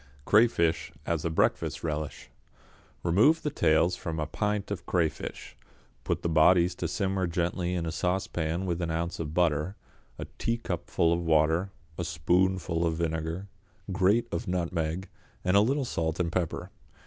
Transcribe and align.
=Crayfish, 0.25 0.91
as 1.05 1.23
a 1.23 1.29
Breakfast 1.29 1.83
Relish.= 1.83 2.31
Remove 3.03 3.43
the 3.43 3.51
tails 3.51 3.95
from 3.95 4.19
a 4.19 4.25
pint 4.25 4.71
of 4.71 4.87
crayfish, 4.87 5.55
put 6.03 6.23
the 6.23 6.27
bodies 6.27 6.73
to 6.73 6.87
simmer 6.87 7.27
gently 7.27 7.75
in 7.75 7.85
a 7.85 7.91
saucepan 7.91 8.65
with 8.65 8.81
an 8.81 8.89
ounce 8.89 9.19
of 9.19 9.35
butter, 9.35 9.75
a 10.17 10.25
teacupful 10.39 11.13
of 11.13 11.19
water, 11.21 11.69
a 11.99 12.03
spoonful 12.03 12.83
of 12.83 12.95
vinegar, 12.97 13.47
grate 13.91 14.27
of 14.31 14.47
nutmeg, 14.47 15.07
and 15.43 15.55
a 15.55 15.61
little 15.61 15.85
salt 15.85 16.19
and 16.19 16.31
pepper. 16.31 16.71